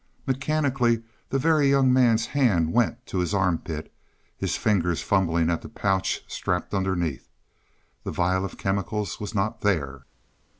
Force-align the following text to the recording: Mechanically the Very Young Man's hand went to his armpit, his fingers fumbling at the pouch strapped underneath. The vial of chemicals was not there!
Mechanically 0.25 1.03
the 1.29 1.37
Very 1.37 1.69
Young 1.69 1.93
Man's 1.93 2.25
hand 2.25 2.73
went 2.73 3.05
to 3.05 3.19
his 3.19 3.35
armpit, 3.35 3.93
his 4.35 4.55
fingers 4.57 5.03
fumbling 5.03 5.51
at 5.51 5.61
the 5.61 5.69
pouch 5.69 6.23
strapped 6.27 6.73
underneath. 6.73 7.29
The 8.03 8.09
vial 8.09 8.43
of 8.43 8.57
chemicals 8.57 9.19
was 9.19 9.35
not 9.35 9.61
there! 9.61 10.07